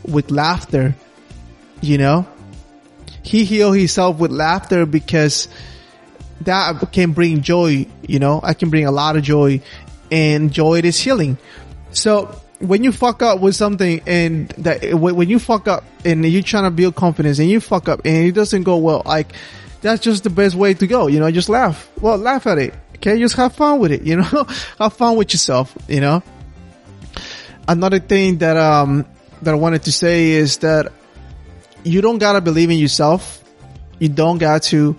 with 0.06 0.30
laughter, 0.30 0.94
you 1.80 1.98
know? 1.98 2.26
He 3.22 3.44
healed 3.44 3.76
himself 3.76 4.18
with 4.18 4.30
laughter 4.30 4.84
because 4.84 5.48
that 6.42 6.92
can 6.92 7.12
bring 7.12 7.40
joy, 7.40 7.86
you 8.02 8.18
know? 8.18 8.40
I 8.42 8.54
can 8.54 8.70
bring 8.70 8.84
a 8.84 8.92
lot 8.92 9.16
of 9.16 9.22
joy 9.22 9.62
and 10.10 10.52
joy 10.52 10.80
is 10.80 11.00
healing. 11.00 11.38
So 11.92 12.38
when 12.58 12.84
you 12.84 12.92
fuck 12.92 13.22
up 13.22 13.40
with 13.40 13.54
something 13.54 14.02
and 14.06 14.48
that 14.50 14.94
when 14.94 15.28
you 15.28 15.38
fuck 15.38 15.68
up 15.68 15.84
and 16.04 16.24
you're 16.24 16.42
trying 16.42 16.64
to 16.64 16.70
build 16.70 16.94
confidence 16.94 17.38
and 17.38 17.48
you 17.48 17.60
fuck 17.60 17.88
up 17.88 18.00
and 18.04 18.26
it 18.26 18.32
doesn't 18.32 18.62
go 18.62 18.76
well, 18.76 19.02
like 19.04 19.32
that's 19.84 20.02
just 20.02 20.24
the 20.24 20.30
best 20.30 20.54
way 20.54 20.72
to 20.72 20.86
go. 20.86 21.08
You 21.08 21.20
know, 21.20 21.30
just 21.30 21.50
laugh. 21.50 21.90
Well, 22.00 22.16
laugh 22.16 22.46
at 22.46 22.56
it. 22.56 22.74
Okay, 22.96 23.18
just 23.18 23.36
have 23.36 23.54
fun 23.54 23.78
with 23.78 23.92
it. 23.92 24.02
You 24.08 24.16
know, 24.16 24.46
have 24.78 24.94
fun 24.94 25.16
with 25.16 25.32
yourself. 25.32 25.76
You 25.86 26.00
know. 26.00 26.22
Another 27.68 28.00
thing 28.00 28.38
that 28.38 28.56
um 28.56 29.04
that 29.42 29.52
I 29.52 29.56
wanted 29.56 29.82
to 29.84 29.92
say 29.92 30.30
is 30.30 30.58
that 30.58 30.90
you 31.84 32.00
don't 32.00 32.16
gotta 32.16 32.40
believe 32.40 32.70
in 32.70 32.78
yourself. 32.78 33.44
You 33.98 34.08
don't 34.08 34.38
got 34.38 34.62
to, 34.74 34.96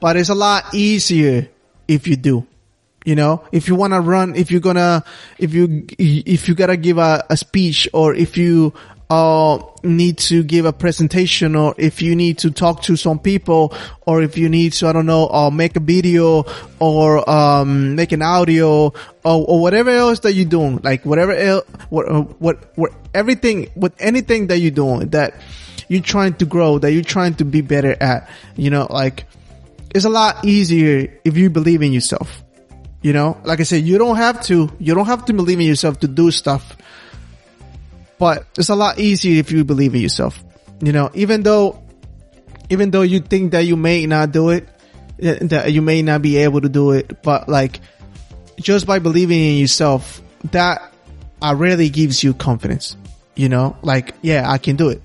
but 0.00 0.16
it's 0.16 0.30
a 0.30 0.34
lot 0.34 0.74
easier 0.74 1.48
if 1.86 2.08
you 2.08 2.16
do. 2.16 2.46
You 3.04 3.16
know, 3.16 3.44
if 3.52 3.68
you 3.68 3.74
want 3.74 3.92
to 3.92 4.00
run, 4.00 4.34
if 4.36 4.50
you're 4.50 4.60
gonna, 4.60 5.04
if 5.36 5.52
you, 5.52 5.84
if 5.98 6.48
you 6.48 6.54
gotta 6.54 6.76
give 6.76 6.98
a, 6.98 7.26
a 7.28 7.36
speech 7.36 7.88
or 7.92 8.14
if 8.14 8.36
you, 8.36 8.72
uh, 9.12 9.62
need 9.82 10.16
to 10.16 10.42
give 10.42 10.64
a 10.64 10.72
presentation 10.72 11.54
or 11.54 11.74
if 11.76 12.00
you 12.00 12.16
need 12.16 12.38
to 12.38 12.50
talk 12.50 12.80
to 12.80 12.96
some 12.96 13.18
people 13.18 13.74
or 14.06 14.22
if 14.22 14.38
you 14.38 14.48
need 14.48 14.72
to, 14.72 14.86
I 14.86 14.92
don't 14.92 15.04
know, 15.04 15.28
uh, 15.28 15.50
make 15.50 15.76
a 15.76 15.80
video 15.80 16.46
or, 16.78 17.28
um, 17.28 17.94
make 17.94 18.12
an 18.12 18.22
audio 18.22 18.86
or, 18.86 18.94
or 19.22 19.60
whatever 19.60 19.90
else 19.90 20.20
that 20.20 20.32
you're 20.32 20.48
doing, 20.48 20.80
like 20.82 21.04
whatever 21.04 21.34
else, 21.34 21.66
what, 21.90 22.08
uh, 22.08 22.22
what, 22.22 22.72
what, 22.78 22.92
everything, 23.12 23.70
with 23.76 23.92
anything 23.98 24.46
that 24.46 24.60
you're 24.60 24.70
doing 24.70 25.10
that 25.10 25.34
you're 25.88 26.00
trying 26.00 26.32
to 26.34 26.46
grow, 26.46 26.78
that 26.78 26.92
you're 26.92 27.04
trying 27.04 27.34
to 27.34 27.44
be 27.44 27.60
better 27.60 27.94
at, 28.00 28.30
you 28.56 28.70
know, 28.70 28.86
like, 28.88 29.26
it's 29.94 30.06
a 30.06 30.08
lot 30.08 30.42
easier 30.42 31.12
if 31.22 31.36
you 31.36 31.50
believe 31.50 31.82
in 31.82 31.92
yourself. 31.92 32.42
You 33.02 33.12
know, 33.12 33.36
like 33.44 33.60
I 33.60 33.64
said, 33.64 33.82
you 33.84 33.98
don't 33.98 34.16
have 34.16 34.40
to, 34.44 34.70
you 34.78 34.94
don't 34.94 35.06
have 35.06 35.26
to 35.26 35.34
believe 35.34 35.60
in 35.60 35.66
yourself 35.66 36.00
to 36.00 36.08
do 36.08 36.30
stuff, 36.30 36.76
but 38.22 38.46
it's 38.56 38.68
a 38.68 38.76
lot 38.76 39.00
easier 39.00 39.40
if 39.40 39.50
you 39.50 39.64
believe 39.64 39.96
in 39.96 40.00
yourself. 40.00 40.44
You 40.80 40.92
know, 40.92 41.10
even 41.12 41.42
though, 41.42 41.82
even 42.70 42.92
though 42.92 43.02
you 43.02 43.18
think 43.18 43.50
that 43.50 43.62
you 43.62 43.74
may 43.74 44.06
not 44.06 44.30
do 44.30 44.50
it, 44.50 44.68
that 45.18 45.72
you 45.72 45.82
may 45.82 46.02
not 46.02 46.22
be 46.22 46.36
able 46.36 46.60
to 46.60 46.68
do 46.68 46.92
it, 46.92 47.20
but 47.24 47.48
like, 47.48 47.80
just 48.60 48.86
by 48.86 49.00
believing 49.00 49.40
in 49.40 49.56
yourself, 49.56 50.22
that 50.52 50.92
really 51.52 51.88
gives 51.88 52.22
you 52.22 52.32
confidence. 52.32 52.96
You 53.34 53.48
know, 53.48 53.76
like, 53.82 54.14
yeah, 54.22 54.48
I 54.48 54.58
can 54.58 54.76
do 54.76 54.90
it. 54.90 55.02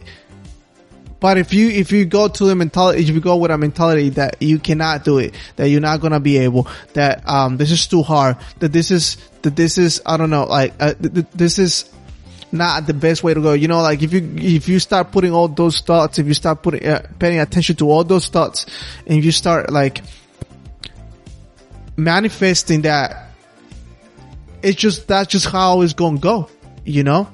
But 1.20 1.40
if 1.40 1.56
you, 1.56 1.70
if 1.70 1.92
you 1.92 2.06
go 2.06 2.28
to 2.28 2.46
the 2.46 2.54
mentality, 2.54 3.02
if 3.02 3.10
you 3.10 3.20
go 3.20 3.38
with 3.38 3.50
a 3.50 3.58
mentality 3.58 4.10
that 4.10 4.40
you 4.44 4.60
cannot 4.60 5.04
do 5.04 5.18
it, 5.18 5.34
that 5.56 5.70
you're 5.70 5.82
not 5.82 6.02
gonna 6.02 6.20
be 6.20 6.38
able, 6.38 6.68
that, 6.94 7.28
um, 7.28 7.58
this 7.58 7.72
is 7.72 7.88
too 7.88 8.04
hard, 8.04 8.38
that 8.60 8.72
this 8.72 8.92
is, 8.92 9.18
that 9.42 9.56
this 9.56 9.80
is, 9.80 10.04
I 10.06 10.18
don't 10.18 10.30
know, 10.30 10.44
like, 10.44 10.76
uh, 10.80 10.94
th- 10.94 11.14
th- 11.16 11.26
this 11.34 11.58
is 11.58 11.92
not 12.52 12.88
the 12.88 12.94
best 12.94 13.24
way 13.24 13.34
to 13.34 13.42
go. 13.42 13.54
You 13.54 13.68
know, 13.68 13.82
like 13.82 14.02
if 14.04 14.14
you, 14.14 14.34
if 14.38 14.68
you 14.68 14.80
start 14.80 15.12
putting 15.12 15.34
all 15.34 15.48
those 15.48 15.82
thoughts, 15.82 16.20
if 16.20 16.28
you 16.28 16.34
start 16.34 16.64
putting, 16.64 16.86
uh, 16.88 17.06
paying 17.20 17.40
attention 17.40 17.76
to 17.78 17.90
all 17.90 18.04
those 18.04 18.28
thoughts 18.30 18.66
and 19.06 19.24
you 19.24 19.32
start 19.32 19.72
like 19.72 20.02
manifesting 21.96 22.82
that, 22.84 23.32
it's 24.62 24.78
just, 24.78 25.08
that's 25.08 25.32
just 25.32 25.48
how 25.48 25.82
it's 25.82 25.94
gonna 25.94 26.20
go, 26.20 26.50
you 26.84 27.04
know? 27.04 27.28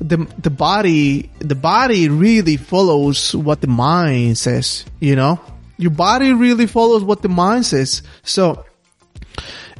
the 0.00 0.16
the 0.38 0.50
body 0.50 1.30
the 1.38 1.54
body 1.54 2.08
really 2.08 2.56
follows 2.56 3.34
what 3.34 3.60
the 3.60 3.66
mind 3.66 4.36
says 4.36 4.84
you 5.00 5.14
know 5.14 5.40
your 5.76 5.90
body 5.90 6.32
really 6.32 6.66
follows 6.66 7.04
what 7.04 7.22
the 7.22 7.28
mind 7.28 7.64
says 7.64 8.02
so 8.22 8.64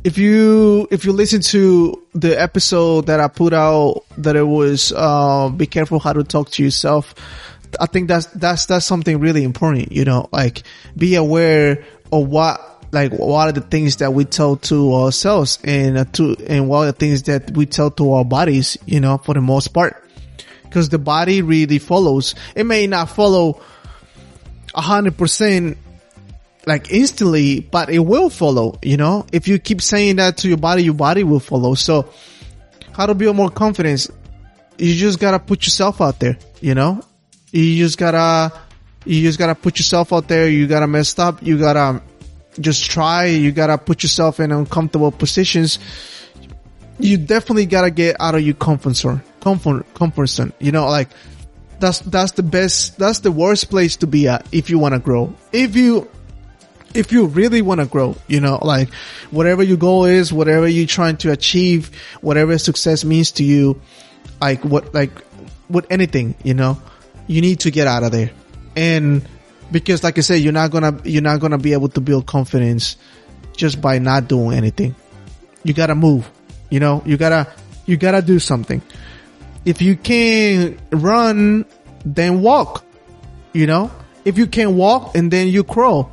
if 0.04 0.18
you 0.18 0.86
if 0.90 1.04
you 1.04 1.12
listen 1.12 1.40
to 1.40 2.02
the 2.14 2.40
episode 2.40 3.06
that 3.06 3.20
I 3.20 3.28
put 3.28 3.52
out 3.52 4.04
that 4.18 4.36
it 4.36 4.42
was 4.42 4.92
uh, 4.94 5.48
be 5.48 5.66
careful 5.66 5.98
how 5.98 6.12
to 6.12 6.22
talk 6.22 6.50
to 6.50 6.62
yourself 6.62 7.14
I 7.80 7.86
think 7.86 8.08
that's 8.08 8.26
that's 8.26 8.66
that's 8.66 8.86
something 8.86 9.18
really 9.18 9.42
important 9.42 9.90
you 9.90 10.04
know 10.04 10.28
like 10.30 10.62
be 10.96 11.14
aware 11.16 11.84
of 12.12 12.28
what 12.28 12.60
like 12.92 13.12
what 13.12 13.48
are 13.48 13.52
the 13.52 13.60
things 13.60 13.96
that 13.96 14.12
we 14.12 14.24
tell 14.24 14.56
to 14.56 14.94
ourselves 14.94 15.58
and 15.64 15.98
uh, 15.98 16.04
to 16.12 16.36
and 16.46 16.68
what 16.68 16.78
are 16.78 16.86
the 16.86 16.92
things 16.92 17.24
that 17.24 17.50
we 17.50 17.66
tell 17.66 17.90
to 17.92 18.12
our 18.12 18.24
bodies 18.24 18.76
you 18.86 19.00
know 19.00 19.18
for 19.18 19.34
the 19.34 19.40
most 19.40 19.68
part 19.68 20.04
because 20.74 20.88
the 20.88 20.98
body 20.98 21.40
really 21.40 21.78
follows. 21.78 22.34
It 22.56 22.66
may 22.66 22.88
not 22.88 23.08
follow 23.08 23.60
a 24.74 24.80
hundred 24.80 25.16
percent 25.16 25.78
like 26.66 26.90
instantly, 26.90 27.60
but 27.60 27.90
it 27.90 27.98
will 27.98 28.30
follow, 28.30 28.78
you 28.82 28.96
know? 28.96 29.26
If 29.32 29.48
you 29.48 29.58
keep 29.58 29.82
saying 29.82 30.16
that 30.16 30.38
to 30.38 30.48
your 30.48 30.56
body, 30.56 30.82
your 30.82 30.94
body 30.94 31.24
will 31.24 31.40
follow. 31.40 31.74
So 31.74 32.08
how 32.92 33.06
to 33.06 33.14
build 33.14 33.36
more 33.36 33.50
confidence? 33.50 34.10
You 34.78 34.94
just 34.94 35.20
gotta 35.20 35.38
put 35.38 35.64
yourself 35.66 36.00
out 36.00 36.20
there, 36.20 36.38
you 36.60 36.74
know? 36.74 37.02
You 37.52 37.76
just 37.76 37.98
gotta, 37.98 38.52
you 39.04 39.22
just 39.22 39.38
gotta 39.38 39.54
put 39.54 39.78
yourself 39.78 40.12
out 40.12 40.28
there. 40.28 40.48
You 40.48 40.66
gotta 40.66 40.86
mess 40.86 41.18
up. 41.18 41.42
You 41.42 41.58
gotta 41.58 42.02
just 42.58 42.90
try. 42.90 43.26
You 43.26 43.52
gotta 43.52 43.78
put 43.78 44.02
yourself 44.02 44.40
in 44.40 44.50
uncomfortable 44.50 45.12
positions. 45.12 45.78
You 46.98 47.18
definitely 47.18 47.66
gotta 47.66 47.90
get 47.90 48.16
out 48.20 48.34
of 48.34 48.42
your 48.42 48.54
comfort 48.54 48.94
zone 48.94 49.22
comfort, 49.44 49.84
comfort 49.94 50.26
zone. 50.26 50.52
You 50.58 50.72
know, 50.72 50.86
like 50.86 51.10
that's, 51.78 52.00
that's 52.00 52.32
the 52.32 52.42
best, 52.42 52.98
that's 52.98 53.20
the 53.20 53.30
worst 53.30 53.70
place 53.70 53.96
to 53.98 54.06
be 54.06 54.26
at 54.26 54.48
if 54.50 54.70
you 54.70 54.78
want 54.78 54.94
to 54.94 54.98
grow. 54.98 55.34
If 55.52 55.76
you, 55.76 56.10
if 56.94 57.12
you 57.12 57.26
really 57.26 57.62
want 57.62 57.80
to 57.80 57.86
grow, 57.86 58.16
you 58.28 58.40
know, 58.40 58.58
like 58.62 58.92
whatever 59.30 59.62
your 59.62 59.76
goal 59.76 60.04
is, 60.04 60.32
whatever 60.32 60.66
you're 60.68 60.86
trying 60.86 61.16
to 61.18 61.32
achieve, 61.32 61.90
whatever 62.20 62.56
success 62.58 63.04
means 63.04 63.32
to 63.32 63.44
you, 63.44 63.80
like 64.40 64.64
what, 64.64 64.94
like 64.94 65.10
with 65.68 65.86
anything, 65.90 66.34
you 66.42 66.54
know, 66.54 66.80
you 67.26 67.40
need 67.40 67.60
to 67.60 67.70
get 67.70 67.86
out 67.86 68.02
of 68.04 68.12
there. 68.12 68.30
And 68.76 69.26
because 69.72 70.02
like 70.02 70.18
I 70.18 70.20
said, 70.22 70.36
you're 70.36 70.52
not 70.52 70.70
gonna, 70.70 71.00
you're 71.04 71.22
not 71.22 71.40
gonna 71.40 71.58
be 71.58 71.72
able 71.72 71.88
to 71.90 72.00
build 72.00 72.26
confidence 72.26 72.96
just 73.56 73.80
by 73.80 73.98
not 73.98 74.28
doing 74.28 74.56
anything. 74.56 74.94
You 75.64 75.74
gotta 75.74 75.94
move, 75.94 76.30
you 76.70 76.80
know, 76.80 77.02
you 77.04 77.16
gotta, 77.16 77.48
you 77.86 77.96
gotta 77.96 78.22
do 78.22 78.38
something 78.38 78.82
if 79.64 79.80
you 79.80 79.96
can't 79.96 80.78
run, 80.90 81.64
then 82.04 82.42
walk. 82.42 82.84
You 83.52 83.66
know, 83.66 83.90
if 84.24 84.36
you 84.36 84.46
can't 84.46 84.72
walk 84.72 85.14
and 85.14 85.30
then 85.30 85.48
you 85.48 85.64
crawl. 85.64 86.10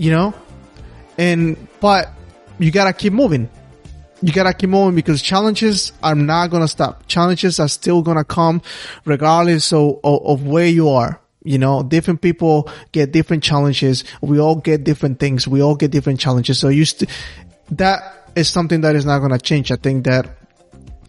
You 0.00 0.10
know, 0.10 0.34
and 1.18 1.68
but 1.80 2.08
you 2.58 2.70
gotta 2.70 2.94
keep 2.94 3.12
moving. 3.12 3.50
You 4.22 4.32
gotta 4.32 4.54
keep 4.54 4.70
moving 4.70 4.94
because 4.94 5.20
challenges 5.20 5.92
are 6.02 6.14
not 6.14 6.48
gonna 6.50 6.68
stop. 6.68 7.06
Challenges 7.06 7.60
are 7.60 7.68
still 7.68 8.00
gonna 8.00 8.24
come 8.24 8.62
regardless 9.04 9.72
of, 9.72 10.00
of, 10.02 10.24
of 10.24 10.46
where 10.46 10.66
you 10.66 10.88
are. 10.88 11.20
You 11.42 11.58
know, 11.58 11.82
different 11.82 12.20
people 12.20 12.70
get 12.92 13.12
different 13.12 13.42
challenges. 13.42 14.04
We 14.20 14.40
all 14.40 14.56
get 14.56 14.84
different 14.84 15.18
things. 15.18 15.48
We 15.48 15.62
all 15.62 15.74
get 15.74 15.90
different 15.90 16.20
challenges. 16.20 16.58
So 16.58 16.68
you 16.68 16.84
st- 16.84 17.10
that 17.72 18.28
is 18.36 18.48
something 18.48 18.82
that 18.82 18.94
is 18.94 19.06
not 19.06 19.20
going 19.20 19.32
to 19.32 19.38
change. 19.38 19.72
I 19.72 19.76
think 19.76 20.04
that 20.04 20.28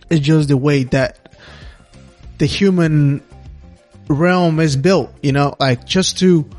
it's 0.10 0.22
just 0.26 0.48
the 0.48 0.58
way 0.58 0.84
that 0.86 1.36
the 2.38 2.46
human 2.46 3.22
realm 4.08 4.60
is 4.60 4.76
built, 4.76 5.12
you 5.22 5.32
know, 5.32 5.56
like 5.60 5.86
just 5.86 6.20
to, 6.20 6.50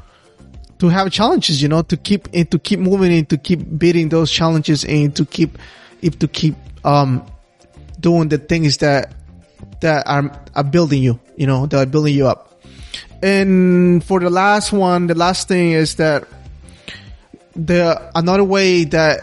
to 0.83 0.89
have 0.89 1.13
challenges, 1.13 1.63
you 1.63 1.69
know, 1.69 1.81
to 1.83 1.97
keep, 1.97 2.27
and 2.35 2.51
to 2.51 2.59
keep 2.59 2.81
moving 2.81 3.13
and 3.13 3.29
to 3.29 3.39
keep 3.39 3.61
beating 3.79 4.09
those 4.09 4.33
challenges 4.33 4.85
and 4.85 5.15
to 5.15 5.25
keep, 5.25 5.57
if 6.03 6.19
to 6.19 6.27
keep, 6.27 6.57
um, 6.85 7.25
doing 8.01 8.29
the 8.29 8.37
things 8.37 8.79
that, 8.79 9.15
that 9.81 10.05
are, 10.09 10.37
are 10.57 10.65
building 10.65 11.01
you, 11.01 11.21
you 11.37 11.47
know, 11.47 11.67
that 11.67 11.87
are 11.87 11.87
building 11.87 12.13
you 12.13 12.27
up. 12.27 12.61
And 13.23 14.03
for 14.03 14.19
the 14.19 14.29
last 14.29 14.73
one, 14.73 15.07
the 15.07 15.15
last 15.15 15.47
thing 15.47 15.71
is 15.71 15.95
that 16.03 16.27
the, 17.55 18.11
another 18.17 18.43
way 18.43 18.83
that 18.83 19.21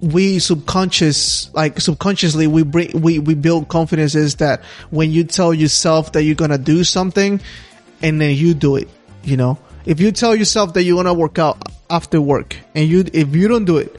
we 0.00 0.40
subconscious, 0.40 1.54
like 1.54 1.80
subconsciously, 1.80 2.48
we 2.48 2.64
bring, 2.64 3.00
we, 3.00 3.20
we 3.20 3.34
build 3.34 3.68
confidence 3.68 4.16
is 4.16 4.34
that 4.36 4.64
when 4.90 5.12
you 5.12 5.22
tell 5.22 5.54
yourself 5.54 6.10
that 6.14 6.24
you're 6.24 6.34
gonna 6.34 6.58
do 6.58 6.82
something 6.82 7.40
and 8.02 8.20
then 8.20 8.34
you 8.34 8.54
do 8.54 8.74
it, 8.74 8.88
you 9.22 9.36
know, 9.36 9.56
if 9.86 10.00
you 10.00 10.12
tell 10.12 10.34
yourself 10.34 10.74
that 10.74 10.82
you're 10.82 10.96
gonna 10.96 11.14
work 11.14 11.38
out 11.38 11.68
after 11.90 12.20
work 12.20 12.56
and 12.74 12.88
you, 12.88 13.04
if 13.12 13.34
you 13.34 13.48
don't 13.48 13.64
do 13.64 13.78
it 13.78 13.94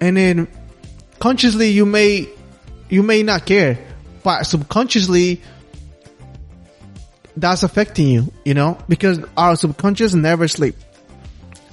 and 0.00 0.16
then 0.16 0.48
consciously 1.18 1.70
you 1.70 1.86
may, 1.86 2.28
you 2.88 3.02
may 3.02 3.22
not 3.22 3.46
care, 3.46 3.78
but 4.22 4.44
subconsciously 4.44 5.40
that's 7.36 7.62
affecting 7.62 8.08
you, 8.08 8.32
you 8.44 8.54
know, 8.54 8.78
because 8.88 9.20
our 9.36 9.56
subconscious 9.56 10.14
never 10.14 10.48
sleep 10.48 10.76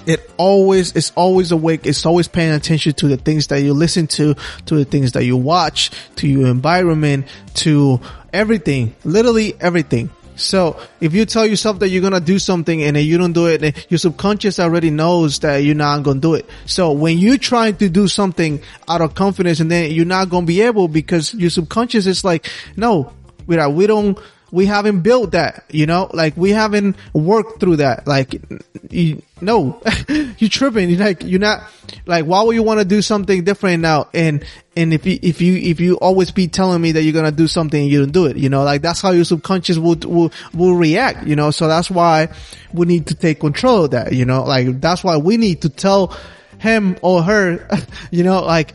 it 0.10 0.28
always 0.38 0.96
is 0.96 1.12
always 1.16 1.52
awake. 1.52 1.86
It's 1.86 2.06
always 2.06 2.28
paying 2.28 2.54
attention 2.54 2.94
to 2.94 3.08
the 3.08 3.18
things 3.18 3.48
that 3.48 3.62
you 3.62 3.74
listen 3.74 4.08
to, 4.08 4.36
to 4.66 4.76
the 4.76 4.86
things 4.86 5.12
that 5.12 5.24
you 5.24 5.38
watch, 5.38 5.92
to 6.16 6.28
your 6.28 6.48
environment, 6.48 7.28
to 7.56 8.00
everything, 8.34 8.96
literally 9.04 9.54
everything. 9.60 10.10
So 10.42 10.80
if 11.00 11.14
you 11.14 11.26
tell 11.26 11.46
yourself 11.46 11.80
that 11.80 11.90
you're 11.90 12.02
gonna 12.02 12.20
do 12.20 12.40
something 12.40 12.82
and 12.84 12.96
then 12.96 13.06
you 13.06 13.18
don't 13.18 13.34
do 13.34 13.48
it, 13.48 13.86
your 13.90 13.98
subconscious 13.98 14.60
already 14.60 14.90
knows 14.90 15.40
that 15.40 15.58
you're 15.58 15.76
not 15.76 16.04
gonna 16.04 16.20
do 16.20 16.34
it. 16.34 16.50
So 16.66 16.92
when 16.92 17.18
you're 17.18 17.38
trying 17.38 17.76
to 17.78 17.90
do 17.90 18.08
something 18.08 18.62
out 18.88 19.02
of 19.02 19.16
confidence 19.16 19.60
and 19.60 19.70
then 19.70 19.92
you're 19.92 20.06
not 20.06 20.30
gonna 20.30 20.46
be 20.46 20.62
able 20.62 20.88
because 20.88 21.34
your 21.34 21.50
subconscious 21.50 22.08
is 22.08 22.24
like, 22.24 22.50
no, 22.76 23.14
we 23.48 23.56
don't, 23.88 24.18
we 24.52 24.66
haven't 24.66 25.02
built 25.02 25.32
that, 25.32 25.66
you 25.70 25.86
know, 25.86 26.10
like 26.14 26.36
we 26.36 26.52
haven't 26.52 26.96
worked 27.14 27.60
through 27.60 27.78
that. 27.78 28.08
Like, 28.08 28.42
you, 28.90 29.22
no, 29.42 29.82
you're 30.38 30.50
tripping. 30.50 30.90
You're 30.90 31.00
like, 31.00 31.24
you're 31.24 31.40
not, 31.40 31.64
like, 32.06 32.26
why 32.26 32.42
would 32.42 32.56
you 32.56 32.64
want 32.64 32.80
to 32.80 32.86
do 32.86 33.02
something 33.02 33.44
different 33.44 33.82
now? 33.82 34.08
And, 34.14 34.44
and 34.76 34.94
if 34.94 35.06
you, 35.06 35.20
if 35.22 35.42
you, 35.42 35.56
if 35.56 35.80
you 35.80 35.96
always 35.96 36.32
be 36.32 36.48
telling 36.48 36.82
me 36.82 36.94
that 36.94 37.04
you're 37.04 37.14
going 37.14 37.26
to 37.26 37.32
do 37.32 37.48
something 37.48 37.82
and 37.82 37.92
you 37.92 38.00
don't 38.00 38.12
do 38.12 38.26
it, 38.26 38.38
you 38.38 38.50
know, 38.50 38.64
like 38.64 38.82
that's 38.82 39.02
how 39.02 39.12
your 39.12 39.26
subconscious 39.26 39.78
will, 39.78 39.98
will, 40.06 40.32
will 40.54 40.76
react, 40.76 41.28
you 41.28 41.36
know, 41.36 41.52
so 41.52 41.68
that's 41.68 41.90
why 41.90 42.30
we 42.74 42.86
need 42.86 43.08
to 43.08 43.16
take 43.16 43.40
control 43.40 43.86
of 43.86 43.92
that, 43.92 44.14
you 44.14 44.26
know, 44.26 44.44
like 44.44 44.82
that's 44.82 45.04
why 45.04 45.18
we 45.18 45.38
need 45.38 45.62
to 45.62 45.70
tell 45.70 46.18
him 46.60 46.98
or 47.02 47.24
her, 47.24 47.68
you 48.12 48.24
know, 48.24 48.42
like, 48.44 48.74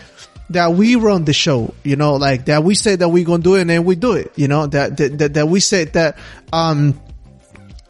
that 0.51 0.73
we 0.73 0.97
run 0.97 1.25
the 1.25 1.33
show, 1.33 1.75
you 1.83 1.97
know, 1.97 2.15
like 2.15 2.47
that 2.47 2.63
we 2.65 2.75
say 2.75 2.97
that 2.97 3.09
we're 3.09 3.25
going 3.25 3.41
to 3.41 3.45
do 3.45 3.55
it 3.55 3.63
and 3.63 3.71
then 3.71 3.85
we 3.85 3.97
do 3.97 4.13
it, 4.13 4.33
you 4.37 4.49
know, 4.49 4.67
that, 4.67 4.97
that, 4.97 5.35
that 5.35 5.49
we 5.49 5.61
say 5.61 5.85
that, 5.85 6.19
um, 6.53 7.01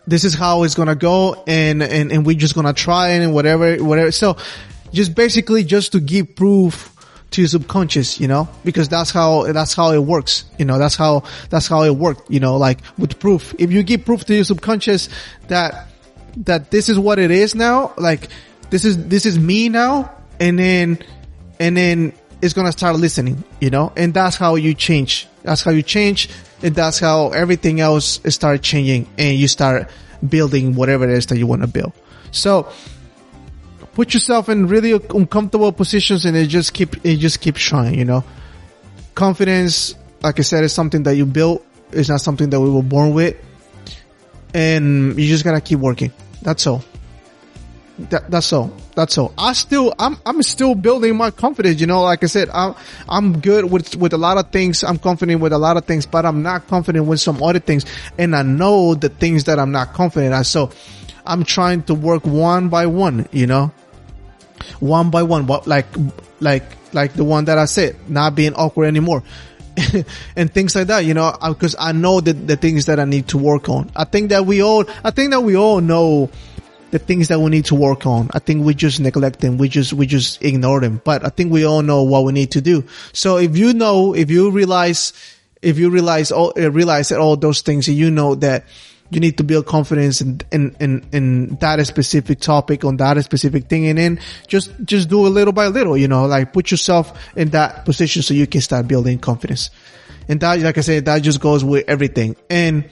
this 0.06 0.24
is 0.24 0.34
how 0.34 0.62
it's 0.62 0.74
going 0.74 0.88
to 0.88 0.94
go 0.94 1.42
and, 1.46 1.82
and, 1.82 2.12
and 2.12 2.26
we're 2.26 2.36
just 2.36 2.54
going 2.54 2.66
to 2.66 2.72
try 2.72 3.10
it 3.10 3.22
and 3.22 3.32
whatever, 3.34 3.76
whatever. 3.76 4.12
So 4.12 4.36
just 4.92 5.14
basically 5.14 5.64
just 5.64 5.92
to 5.92 6.00
give 6.00 6.36
proof 6.36 6.90
to 7.30 7.40
your 7.40 7.48
subconscious, 7.48 8.20
you 8.20 8.28
know, 8.28 8.48
because 8.64 8.88
that's 8.88 9.10
how, 9.10 9.50
that's 9.52 9.74
how 9.74 9.92
it 9.92 9.98
works. 9.98 10.44
You 10.58 10.66
know, 10.66 10.78
that's 10.78 10.94
how, 10.94 11.24
that's 11.50 11.66
how 11.66 11.82
it 11.82 11.96
worked, 11.96 12.30
you 12.30 12.38
know, 12.38 12.56
like 12.56 12.80
with 12.98 13.18
proof. 13.18 13.54
If 13.58 13.72
you 13.72 13.82
give 13.82 14.04
proof 14.04 14.24
to 14.26 14.34
your 14.34 14.44
subconscious 14.44 15.08
that, 15.48 15.88
that 16.36 16.70
this 16.70 16.88
is 16.88 16.98
what 16.98 17.18
it 17.18 17.30
is 17.30 17.54
now, 17.54 17.94
like 17.96 18.28
this 18.70 18.84
is, 18.84 19.08
this 19.08 19.26
is 19.26 19.38
me 19.38 19.68
now. 19.68 20.12
And 20.38 20.58
then, 20.58 20.98
and 21.58 21.76
then 21.76 22.12
is 22.44 22.52
going 22.52 22.66
to 22.66 22.72
start 22.72 22.96
listening, 22.96 23.42
you 23.58 23.70
know, 23.70 23.90
and 23.96 24.12
that's 24.12 24.36
how 24.36 24.56
you 24.56 24.74
change. 24.74 25.26
That's 25.42 25.62
how 25.62 25.70
you 25.70 25.82
change. 25.82 26.28
And 26.62 26.74
that's 26.74 26.98
how 26.98 27.30
everything 27.30 27.80
else 27.80 28.20
start 28.28 28.62
changing 28.62 29.08
and 29.16 29.38
you 29.38 29.48
start 29.48 29.88
building 30.26 30.74
whatever 30.74 31.04
it 31.04 31.16
is 31.16 31.26
that 31.26 31.38
you 31.38 31.46
want 31.46 31.62
to 31.62 31.68
build. 31.68 31.92
So 32.32 32.70
put 33.94 34.12
yourself 34.12 34.50
in 34.50 34.68
really 34.68 34.92
uncomfortable 34.92 35.72
positions 35.72 36.26
and 36.26 36.36
it 36.36 36.48
just 36.48 36.74
keep, 36.74 37.04
it 37.04 37.16
just 37.16 37.40
keep 37.40 37.56
trying, 37.56 37.98
you 37.98 38.04
know, 38.04 38.24
confidence, 39.14 39.94
like 40.22 40.38
I 40.38 40.42
said, 40.42 40.64
is 40.64 40.72
something 40.72 41.04
that 41.04 41.16
you 41.16 41.24
build. 41.24 41.64
It's 41.92 42.10
not 42.10 42.20
something 42.20 42.50
that 42.50 42.60
we 42.60 42.68
were 42.68 42.82
born 42.82 43.14
with 43.14 43.36
and 44.52 45.18
you 45.18 45.28
just 45.28 45.44
gotta 45.44 45.62
keep 45.62 45.78
working. 45.78 46.12
That's 46.42 46.66
all. 46.66 46.84
That, 47.98 48.28
that's 48.28 48.52
all. 48.52 48.74
That's 48.96 49.16
all. 49.18 49.32
I 49.38 49.52
still, 49.52 49.94
I'm, 49.98 50.18
I'm 50.26 50.42
still 50.42 50.74
building 50.74 51.16
my 51.16 51.30
confidence. 51.30 51.80
You 51.80 51.86
know, 51.86 52.02
like 52.02 52.24
I 52.24 52.26
said, 52.26 52.48
I'm, 52.50 52.74
I'm 53.08 53.40
good 53.40 53.70
with, 53.70 53.94
with 53.96 54.12
a 54.12 54.18
lot 54.18 54.36
of 54.36 54.50
things. 54.50 54.82
I'm 54.82 54.98
confident 54.98 55.40
with 55.40 55.52
a 55.52 55.58
lot 55.58 55.76
of 55.76 55.84
things, 55.84 56.04
but 56.04 56.26
I'm 56.26 56.42
not 56.42 56.66
confident 56.66 57.06
with 57.06 57.20
some 57.20 57.40
other 57.42 57.60
things. 57.60 57.84
And 58.18 58.34
I 58.34 58.42
know 58.42 58.94
the 58.94 59.08
things 59.08 59.44
that 59.44 59.60
I'm 59.60 59.70
not 59.70 59.92
confident 59.92 60.34
at. 60.34 60.46
So 60.46 60.70
I'm 61.24 61.44
trying 61.44 61.84
to 61.84 61.94
work 61.94 62.26
one 62.26 62.68
by 62.68 62.86
one, 62.86 63.28
you 63.30 63.46
know, 63.46 63.70
one 64.80 65.10
by 65.10 65.22
one, 65.22 65.46
but 65.46 65.68
like, 65.68 65.86
like, 66.40 66.64
like 66.92 67.12
the 67.12 67.24
one 67.24 67.44
that 67.44 67.58
I 67.58 67.66
said, 67.66 67.96
not 68.08 68.34
being 68.34 68.54
awkward 68.54 68.86
anymore. 68.86 69.22
and 70.36 70.52
things 70.52 70.74
like 70.74 70.88
that, 70.88 71.04
you 71.04 71.14
know, 71.14 71.36
because 71.46 71.76
I 71.78 71.92
know 71.92 72.20
that 72.20 72.46
the 72.46 72.56
things 72.56 72.86
that 72.86 72.98
I 72.98 73.04
need 73.04 73.28
to 73.28 73.38
work 73.38 73.68
on. 73.68 73.90
I 73.94 74.04
think 74.04 74.30
that 74.30 74.46
we 74.46 74.62
all, 74.62 74.84
I 75.04 75.12
think 75.12 75.30
that 75.30 75.42
we 75.42 75.56
all 75.56 75.80
know 75.80 76.30
the 76.90 76.98
things 76.98 77.28
that 77.28 77.40
we 77.40 77.50
need 77.50 77.64
to 77.66 77.74
work 77.74 78.06
on. 78.06 78.30
I 78.32 78.38
think 78.38 78.64
we 78.64 78.74
just 78.74 79.00
neglect 79.00 79.40
them. 79.40 79.58
We 79.58 79.68
just, 79.68 79.92
we 79.92 80.06
just 80.06 80.42
ignore 80.44 80.80
them. 80.80 81.00
But 81.04 81.24
I 81.24 81.28
think 81.28 81.52
we 81.52 81.64
all 81.64 81.82
know 81.82 82.02
what 82.02 82.24
we 82.24 82.32
need 82.32 82.52
to 82.52 82.60
do. 82.60 82.84
So 83.12 83.36
if 83.36 83.56
you 83.56 83.74
know, 83.74 84.14
if 84.14 84.30
you 84.30 84.50
realize, 84.50 85.12
if 85.62 85.78
you 85.78 85.90
realize 85.90 86.30
all, 86.30 86.52
uh, 86.56 86.70
realize 86.70 87.08
that 87.08 87.18
all 87.18 87.36
those 87.36 87.62
things, 87.62 87.88
you 87.88 88.10
know 88.10 88.34
that 88.36 88.64
you 89.10 89.20
need 89.20 89.36
to 89.38 89.44
build 89.44 89.66
confidence 89.66 90.20
in, 90.20 90.40
in, 90.50 90.74
in, 90.80 91.06
in 91.12 91.56
that 91.56 91.84
specific 91.86 92.40
topic 92.40 92.84
on 92.84 92.96
that 92.96 93.22
specific 93.24 93.68
thing. 93.68 93.86
And 93.86 93.98
then 93.98 94.20
just, 94.46 94.72
just 94.84 95.08
do 95.08 95.26
it 95.26 95.30
little 95.30 95.52
by 95.52 95.66
little, 95.68 95.96
you 95.96 96.08
know, 96.08 96.26
like 96.26 96.52
put 96.52 96.70
yourself 96.70 97.18
in 97.36 97.50
that 97.50 97.84
position 97.84 98.22
so 98.22 98.34
you 98.34 98.46
can 98.46 98.60
start 98.60 98.88
building 98.88 99.18
confidence. 99.18 99.70
And 100.28 100.40
that, 100.40 100.60
like 100.60 100.78
I 100.78 100.80
said, 100.80 101.04
that 101.04 101.22
just 101.22 101.40
goes 101.40 101.62
with 101.62 101.84
everything. 101.88 102.36
And 102.48 102.88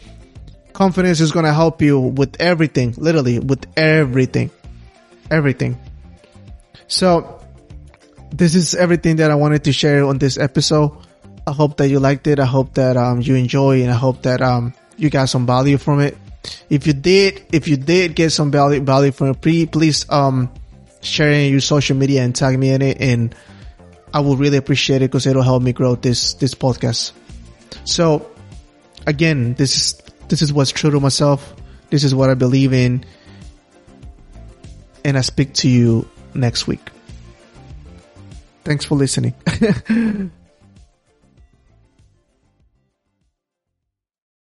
confidence 0.72 1.20
is 1.20 1.32
going 1.32 1.44
to 1.44 1.52
help 1.52 1.82
you 1.82 1.98
with 1.98 2.40
everything, 2.40 2.94
literally 2.96 3.38
with 3.38 3.66
everything, 3.76 4.50
everything. 5.30 5.78
So 6.88 7.40
this 8.30 8.54
is 8.54 8.74
everything 8.74 9.16
that 9.16 9.30
I 9.30 9.34
wanted 9.34 9.64
to 9.64 9.72
share 9.72 10.04
on 10.04 10.18
this 10.18 10.38
episode. 10.38 10.96
I 11.46 11.52
hope 11.52 11.76
that 11.78 11.88
you 11.88 12.00
liked 12.00 12.26
it. 12.26 12.38
I 12.38 12.44
hope 12.44 12.74
that, 12.74 12.96
um, 12.96 13.20
you 13.20 13.34
enjoy 13.34 13.82
and 13.82 13.90
I 13.90 13.94
hope 13.94 14.22
that, 14.22 14.40
um, 14.40 14.74
you 14.96 15.10
got 15.10 15.28
some 15.28 15.46
value 15.46 15.78
from 15.78 16.00
it. 16.00 16.16
If 16.70 16.86
you 16.86 16.92
did, 16.92 17.42
if 17.52 17.68
you 17.68 17.76
did 17.76 18.14
get 18.14 18.30
some 18.30 18.50
value, 18.50 18.80
value 18.80 19.12
from 19.12 19.28
it, 19.30 19.40
please, 19.40 20.06
um, 20.08 20.50
share 21.00 21.30
it 21.30 21.46
in 21.46 21.52
your 21.52 21.60
social 21.60 21.96
media 21.96 22.22
and 22.22 22.34
tag 22.34 22.58
me 22.58 22.70
in 22.70 22.82
it. 22.82 23.00
And 23.00 23.34
I 24.14 24.20
will 24.20 24.36
really 24.36 24.56
appreciate 24.56 25.02
it 25.02 25.10
because 25.10 25.26
it'll 25.26 25.42
help 25.42 25.62
me 25.62 25.72
grow 25.72 25.96
this, 25.96 26.34
this 26.34 26.54
podcast. 26.54 27.12
So 27.84 28.30
again, 29.06 29.54
this 29.54 29.76
is 29.76 30.02
this 30.32 30.40
is 30.40 30.50
what's 30.50 30.70
true 30.70 30.90
to 30.90 30.98
myself. 30.98 31.54
This 31.90 32.04
is 32.04 32.14
what 32.14 32.30
I 32.30 32.34
believe 32.34 32.72
in. 32.72 33.04
And 35.04 35.18
I 35.18 35.20
speak 35.20 35.52
to 35.56 35.68
you 35.68 36.08
next 36.32 36.66
week. 36.66 36.80
Thanks 38.64 38.86
for 38.86 38.94
listening. 38.94 39.34